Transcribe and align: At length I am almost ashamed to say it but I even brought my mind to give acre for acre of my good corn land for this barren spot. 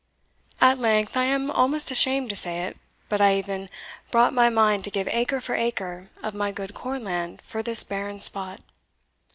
At 0.59 0.79
length 0.79 1.15
I 1.15 1.25
am 1.25 1.51
almost 1.51 1.91
ashamed 1.91 2.31
to 2.31 2.35
say 2.35 2.63
it 2.63 2.75
but 3.07 3.21
I 3.21 3.35
even 3.35 3.69
brought 4.09 4.33
my 4.33 4.49
mind 4.49 4.83
to 4.85 4.89
give 4.89 5.07
acre 5.07 5.39
for 5.39 5.53
acre 5.53 6.09
of 6.23 6.33
my 6.33 6.51
good 6.51 6.73
corn 6.73 7.03
land 7.03 7.39
for 7.43 7.61
this 7.61 7.83
barren 7.83 8.19
spot. 8.19 8.61